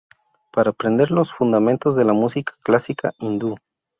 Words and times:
Para 0.51 0.71
aprender 0.71 1.11
los 1.11 1.31
fundamentos 1.31 1.95
de 1.95 2.05
la 2.05 2.13
música 2.13 2.53
clásica 2.63 3.13
hindú. 3.19 3.57